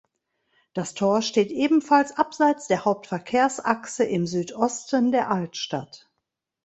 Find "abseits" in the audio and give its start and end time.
2.17-2.65